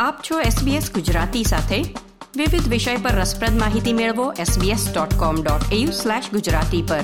આપ 0.00 0.22
છો 0.30 0.40
SBS 0.40 0.92
ગુજરાતી 0.92 1.44
સાથે. 1.44 1.94
વિવિધ 2.36 2.68
વિષય 2.68 2.96
પર 2.96 3.10
રસપ્રદ 3.10 3.58
માહિતી 3.58 3.92
મેળવો 3.92 4.32
sbs.com.au/gujarati 4.32 6.82
પર. 6.88 7.00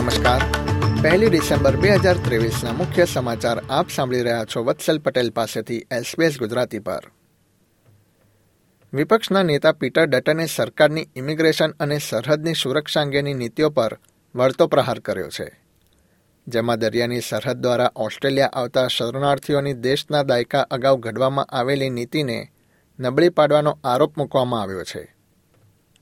નમસ્કાર. 0.00 0.42
પહેલી 1.02 1.28
ડિસેમ્બર 1.28 1.76
બે 1.76 1.88
હજાર 1.88 2.16
ત્રેવીસના 2.16 2.72
મુખ્ય 2.72 3.04
સમાચાર 3.04 3.62
આપ 3.70 3.90
સાંભળી 3.90 4.22
રહ્યા 4.22 4.44
છો 4.44 4.64
વત્સલ 4.64 4.98
પટેલ 4.98 5.30
પાસેથી 5.30 5.76
એસબીએસ 5.76 6.38
ગુજરાતી 6.38 6.78
પર. 6.78 7.10
વિપક્ષના 8.92 9.42
નેતા 9.42 9.72
પીટર 9.72 10.06
ડટને 10.06 10.46
સરકારની 10.46 11.08
ઇમિગ્રેશન 11.16 11.70
અને 11.70 11.98
સરહદની 11.98 12.54
સુરક્ષા 12.54 13.00
અંગેની 13.00 13.34
નીતિઓ 13.34 13.70
પર 13.70 13.98
વળતો 14.34 14.66
પ્રહાર 14.66 14.98
કર્યો 14.98 15.28
છે. 15.28 15.64
જેમાં 16.46 16.78
દરિયાની 16.78 17.20
સરહદ 17.20 17.56
દ્વારા 17.56 17.92
ઓસ્ટ્રેલિયા 17.96 18.46
આવતા 18.46 18.86
શરણાર્થીઓની 18.86 19.72
દેશના 19.72 20.22
દાયકા 20.22 20.60
અગાઉ 20.60 20.96
ઘડવામાં 20.96 21.44
આવેલી 21.44 21.90
નીતિને 21.90 22.52
નબળી 23.00 23.28
પાડવાનો 23.28 23.78
આરોપ 23.84 24.18
મૂકવામાં 24.18 24.62
આવ્યો 24.62 24.84
છે. 24.84 25.16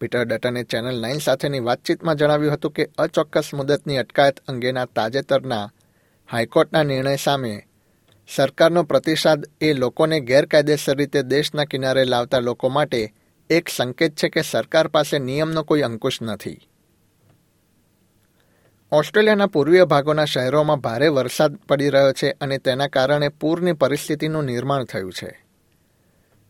પીટર 0.00 0.24
ડટને 0.24 0.64
ચેનલ 0.64 1.00
નાઇન 1.00 1.18
સાથેની 1.18 1.60
વાતચીતમાં 1.60 2.16
જણાવ્યું 2.16 2.54
હતું 2.54 2.70
કે 2.70 2.88
અચોક્કસ 2.98 3.54
મુદતની 3.54 3.96
અટકાયત 3.96 4.40
અંગેના 4.48 4.84
તાજેતરના 4.84 5.70
હાઈકોર્ટના 6.32 6.82
નિર્ણય 6.82 7.16
સામે 7.16 7.67
સરકારનો 8.36 8.82
પ્રતિસાદ 8.82 9.44
એ 9.60 9.72
લોકોને 9.72 10.20
ગેરકાયદેસર 10.20 10.96
રીતે 10.96 11.22
દેશના 11.22 11.64
કિનારે 11.64 12.04
લાવતા 12.04 12.38
લોકો 12.38 12.68
માટે 12.68 13.14
એક 13.50 13.68
સંકેત 13.68 14.14
છે 14.14 14.28
કે 14.28 14.42
સરકાર 14.42 14.88
પાસે 14.88 15.18
નિયમનો 15.18 15.62
કોઈ 15.62 15.80
અંકુશ 15.80 16.18
નથી. 16.22 16.68
ઓસ્ટ્રેલિયાના 18.92 19.46
પૂર્વીય 19.46 19.84
ભાગોના 19.84 20.24
શહેરોમાં 20.24 20.80
ભારે 20.80 21.08
વરસાદ 21.08 21.56
પડી 21.56 21.88
રહ્યો 21.88 22.12
છે 22.12 22.30
અને 22.40 22.58
તેના 22.58 22.86
કારણે 22.86 23.28
પૂરની 23.28 23.72
પરિસ્થિતિનું 23.72 24.44
નિર્માણ 24.44 24.84
થયું 24.84 25.12
છે. 25.12 25.44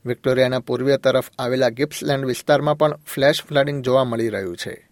વિક્ટોરિયાના 0.07 0.59
પૂર્વીય 0.59 0.97
તરફ 0.97 1.31
આવેલા 1.39 1.69
ગિપ્સલેન્ડ 1.69 2.25
વિસ્તારમાં 2.25 2.79
પણ 2.79 2.99
ફ્લેશ 3.07 3.43
ફ્લડિંગ 3.49 3.85
જોવા 3.85 4.05
મળી 4.05 4.29
રહ્યું 4.29 4.57
છે. 4.57 4.88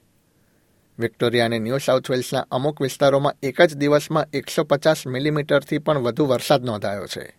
વિક્ટોરિયા 0.99 1.47
અને 1.47 1.59
ન્યૂ 1.59 1.79
સાઉથ 1.79 2.11
વેલ્સના 2.11 2.47
અમુક 2.51 2.81
વિસ્તારોમાં 2.81 3.35
એક 3.43 3.63
જ 3.63 3.75
દિવસમાં 3.75 4.27
એકસો 4.33 4.65
પચાસ 4.65 5.07
મિલીમીટરથી 5.07 5.79
પણ 5.79 5.99
વધુ 5.99 6.27
વરસાદ 6.27 6.65
નોંધાયો 6.65 7.07
છે. 7.07 7.37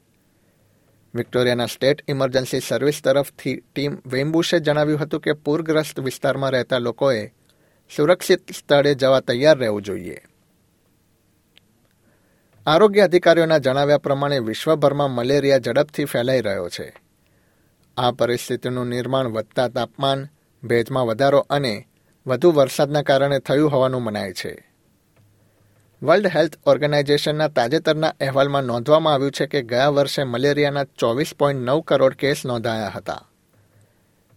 વિક્ટોરિયાના 1.15 1.65
સ્ટેટ 1.65 2.01
ઇમરજન્સી 2.07 2.59
સર્વિસ 2.59 3.01
તરફથી 3.03 3.55
ટીમ 3.55 3.97
વેમ્બુશે 4.05 4.59
જણાવ્યું 4.59 4.99
હતું 4.99 5.19
કે 5.19 5.33
પૂરગ્રસ્ત 5.33 5.99
વિસ્તારમાં 5.99 6.51
રહેતા 6.51 6.77
લોકોએ 6.77 7.33
સુરક્ષિત 7.95 8.51
સ્થળે 8.51 8.95
જવા 8.95 9.19
તૈયાર 9.19 9.57
રહેવું 9.57 9.81
જોઈએ. 9.81 10.17
આરોગ્ય 12.67 13.01
અધિકારીઓના 13.01 13.57
જણાવ્યા 13.57 13.97
પ્રમાણે 13.97 14.39
વિશ્વભરમાં 14.39 15.11
મલેરિયા 15.11 15.57
ઝડપથી 15.57 16.05
ફેલાઈ 16.05 16.41
રહ્યો 16.41 16.69
છે. 16.69 16.93
આ 17.97 18.11
પરિસ્થિતિનું 18.11 18.87
નિર્માણ 18.87 19.27
વધતા 19.27 19.67
તાપમાન, 19.67 20.27
ભેજમાં 20.63 21.05
વધારો 21.05 21.39
અને 21.49 21.86
વધુ 22.27 22.51
વરસાદના 22.51 23.01
કારણે 23.01 23.39
થયું 23.39 23.71
હોવાનું 23.71 24.03
મનાય 24.03 24.33
છે. 24.33 24.73
વર્લ્ડ 26.03 26.27
હેલ્થ 26.27 26.57
ઓર્ગેનાઇઝેશનના 26.65 27.47
તાજેતરના 27.47 28.13
અહેવાલમાં 28.21 28.63
નોંધવામાં 28.63 29.13
આવ્યું 29.13 29.31
છે 29.31 29.45
કે 29.45 29.61
ગયા 29.61 29.89
વર્ષે 29.89 30.23
મલેરિયાના 30.23 30.83
ચોવીસ 30.83 31.35
પોઈન્ટ 31.39 31.61
નવ 31.61 31.79
કરોડ 31.79 32.13
કેસ 32.13 32.45
નોંધાયા 32.45 32.89
હતા. 32.89 33.29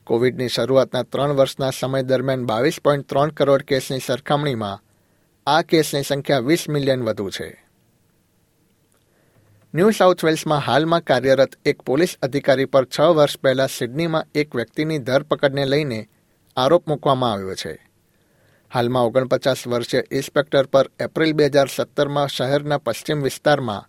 કોવિડની 0.07 0.49
શરૂઆતના 0.49 1.03
ત્રણ 1.03 1.31
વર્ષના 1.31 1.71
સમય 1.71 2.03
દરમિયાન 2.03 2.47
બાવીસ 2.47 2.81
પોઈન્ટ 2.85 3.09
ત્રણ 3.09 3.29
કરોડ 3.29 3.63
કેસની 3.63 3.99
સરખામણીમાં 3.99 4.83
આ 5.47 5.63
કેસની 5.63 6.03
સંખ્યા 6.03 6.39
વીસ 6.39 6.69
મિલિયન 6.69 7.03
વધુ 7.03 7.31
છે. 7.31 7.67
ન્યૂ 9.75 9.91
સાઉથ 9.91 10.25
વેલ્સમાં 10.25 10.59
હાલમાં 10.59 11.01
કાર્યરત 11.01 11.59
એક 11.65 11.83
પોલીસ 11.83 12.17
અધિકારી 12.23 12.65
પર 12.65 12.85
છ 12.85 13.01
વર્ષ 13.01 13.39
પહેલા 13.39 13.67
સિડનીમાં 13.67 14.27
એક 14.35 14.57
વ્યક્તિની 14.57 14.99
ધરપકડને 14.99 15.65
લઈને 15.65 16.09
આરોપ 16.57 16.87
મૂકવામાં 16.87 17.33
આવ્યો 17.33 17.55
છે. 17.55 17.75
હાલમાં 18.71 19.05
ઓગણપચાસ 19.05 19.67
વર્ષીય 19.67 20.03
ઇન્સ્પેક્ટર 20.11 20.67
પર 20.67 20.91
એપ્રિલ 21.01 21.33
બે 21.33 21.47
હજાર 21.47 21.69
સત્તરમાં 21.69 22.29
શહેરના 22.29 22.79
પશ્ચિમ 22.79 23.23
વિસ્તારમાં 23.23 23.89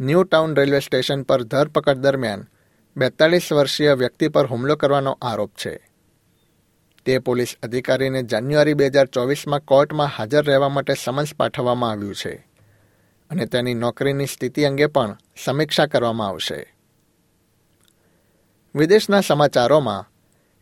ન્યૂ 0.00 0.24
ટાઉન 0.24 0.56
રેલવે 0.56 0.80
સ્ટેશન 0.80 1.22
પર 1.22 1.42
ધરપકડ 1.42 2.02
દરમિયાન 2.02 2.48
બેતાળીસ 2.96 3.52
વર્ષીય 3.52 3.94
વ્યક્તિ 3.94 4.28
પર 4.28 4.46
હુમલો 4.46 4.76
કરવાનો 4.76 5.18
આરોપ 5.22 5.52
છે. 5.54 5.74
તે 7.06 7.18
પોલીસ 7.18 7.56
અધિકારીને 7.62 8.22
જાન્યુઆરી 8.22 8.74
બે 8.74 8.86
હજાર 8.86 9.06
ચોવીસમાં 9.06 9.62
કોર્ટમાં 9.62 10.08
હાજર 10.08 10.44
રહેવા 10.44 10.68
માટે 10.68 10.94
સમન્સ 10.94 11.34
પાઠવવામાં 11.34 11.90
આવ્યું 11.90 12.14
છે 12.14 12.34
અને 13.30 13.46
તેની 13.46 13.74
નોકરીની 13.74 14.26
સ્થિતિ 14.26 14.64
અંગે 14.64 14.86
પણ 14.86 15.16
સમીક્ષા 15.44 15.86
કરવામાં 15.86 16.28
આવશે. 16.28 16.74
વિદેશના 18.74 19.20
સમાચારોમાં 19.20 20.08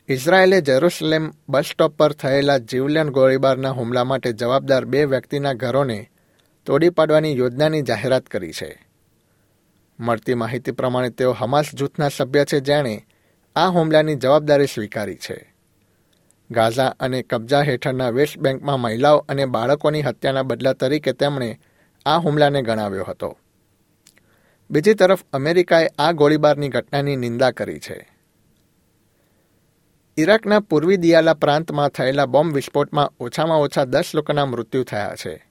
ઇઝરાયેલે 0.09 0.61
જેરુસલેમ 0.61 1.33
બસ 1.49 1.65
સ્ટોપ 1.65 1.97
પર 1.97 2.12
થયેલા 2.12 2.59
જીવલેણ 2.59 3.11
ગોળીબારના 3.11 3.71
હુમલા 3.71 4.05
માટે 4.05 4.33
જવાબદાર 4.33 4.84
બે 4.84 5.05
વ્યક્તિના 5.05 5.53
ઘરોને 5.53 6.11
તોડી 6.67 6.91
પાડવાની 6.91 7.37
યોજનાની 7.37 7.83
જાહેરાત 7.83 8.22
કરી 8.22 8.53
છે. 8.53 8.87
મળતી 10.00 10.34
માહિતી 10.34 10.72
પ્રમાણે 10.72 11.11
તેઓ 11.11 11.33
હમાસ 11.33 11.75
જૂથના 11.75 12.09
સભ્ય 12.09 12.45
છે 12.45 12.61
જેણે 12.61 13.06
આ 13.56 13.69
હુમલાની 13.69 14.15
જવાબદારી 14.15 14.66
સ્વીકારી 14.66 15.16
છે. 15.16 15.55
ગાઝા 16.50 16.87
અને 17.00 17.22
કબજા 17.22 17.62
હેઠળના 17.62 18.11
વેસ્ટ 18.11 18.39
બેંકમાં 18.39 18.81
મહિલાઓ 18.81 19.19
અને 19.19 19.47
બાળકોની 19.47 20.03
હત્યાના 20.03 20.43
બદલા 20.43 20.72
તરીકે 20.72 21.12
તેમણે 21.12 21.61
આ 22.06 22.19
હુમલાને 22.19 22.62
ગણાવ્યો 22.62 23.05
હતો. 23.05 23.39
બીજી 24.71 24.95
તરફ 24.95 25.25
અમેરિકાએ 25.33 25.89
આ 25.99 26.12
ગોળીબારની 26.12 26.69
ઘટનાની 26.69 27.16
નિંદા 27.16 27.50
કરી 27.50 27.81
છે. 27.81 28.16
ઇરાકના 30.19 30.60
પૂર્વી 30.60 30.97
દિયાલા 30.97 31.34
પ્રાંતમાં 31.34 31.88
થયેલા 31.88 32.27
બોમ્બ 32.27 32.54
વિસ્ફોટમાં 32.54 33.10
ઓછામાં 33.21 33.59
ઓછા 33.59 33.84
દસ 33.84 34.15
લોકોના 34.15 34.47
મૃત્યુ 34.47 34.84
થયા 34.84 35.15
છે. 35.15 35.47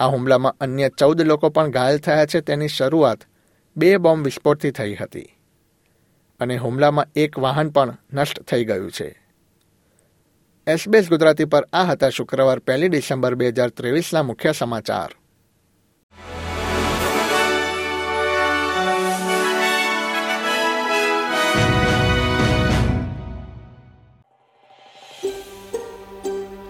આ 0.00 0.06
હુમલામાં 0.06 0.56
અન્ય 0.60 0.88
ચૌદ 0.88 1.22
લોકો 1.22 1.48
પણ 1.48 1.70
ઘાયલ 1.70 1.98
થયા 1.98 2.26
છે. 2.26 2.40
તેની 2.40 2.68
શરૂઆત 2.68 3.20
બે 3.76 3.96
બોમ્બ 3.96 4.24
વિસ્ફોટથી 4.24 4.70
થઈ 4.70 4.94
હતી 4.94 5.36
અને 6.40 6.56
હુમલામાં 6.56 7.06
એક 7.16 7.38
વાહન 7.38 7.70
પણ 7.70 7.96
નષ્ટ 8.12 8.42
થઈ 8.42 8.64
ગયું 8.64 8.90
છે. 8.90 9.08
એસબીએસ 10.66 11.08
ગુજરાતી 11.08 11.44
પર 11.44 11.68
આ 11.72 11.84
હતા 11.84 12.08
શુક્રવાર 12.08 12.58
પહેલી 12.58 12.88
ડિસેમ્બર 12.88 13.34
બે 13.34 13.48
હજાર 13.48 13.70
ત્રેવીસના 13.70 14.22
મુખ્ય 14.22 14.52
સમાચાર. 14.52 15.10